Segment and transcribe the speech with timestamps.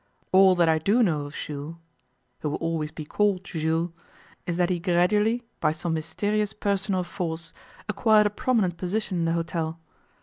[0.31, 1.75] All that I do know of Jules
[2.41, 3.91] he will always be called Jules
[4.47, 7.53] is that he gradually, by some mysterious personal force,
[7.87, 9.79] acquired a prominent position in the hotel.